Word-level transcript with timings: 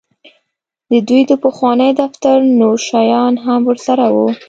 د 0.91 0.93
دوی 1.07 1.21
د 1.29 1.33
پخواني 1.43 1.89
دفتر 2.01 2.35
نور 2.59 2.77
شیان 2.89 3.33
هم 3.45 3.61
ورسره 3.69 4.05
وو 4.15 4.27